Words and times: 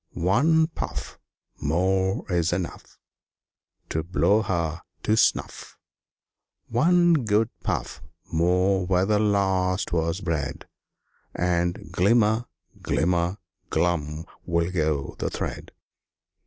"One 0.13 0.65
puff 0.65 1.19
More's 1.61 2.51
enough 2.51 2.97
To 3.89 4.01
blow 4.01 4.41
her 4.41 4.81
to 5.03 5.15
snuff! 5.15 5.77
One 6.69 7.13
good 7.23 7.51
puff 7.61 8.01
more 8.33 8.83
where 8.87 9.05
the 9.05 9.19
last 9.19 9.93
was 9.93 10.21
bred, 10.21 10.65
And 11.35 11.91
glimmer, 11.91 12.45
glimmer, 12.81 13.37
glum 13.69 14.25
will 14.43 14.71
go 14.71 15.13
the 15.19 15.29
thread!" 15.29 15.71